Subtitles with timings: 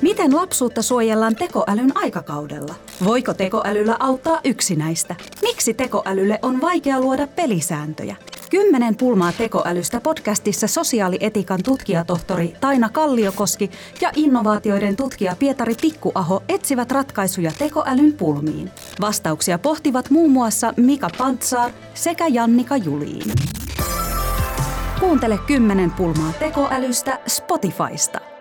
[0.00, 2.74] Miten lapsuutta suojellaan tekoälyn aikakaudella?
[3.04, 5.14] Voiko tekoälyllä auttaa yksinäistä?
[5.42, 8.16] Miksi tekoälylle on vaikea luoda pelisääntöjä?
[8.50, 13.70] Kymmenen pulmaa tekoälystä podcastissa sosiaalietikan tutkijatohtori Taina Kalliokoski
[14.00, 18.70] ja innovaatioiden tutkija Pietari Pikkuaho etsivät ratkaisuja tekoälyn pulmiin.
[19.00, 23.32] Vastauksia pohtivat muun muassa Mika Pantsar sekä Jannika Juliin.
[25.00, 28.33] Kuuntele kymmenen pulmaa tekoälystä Spotifysta.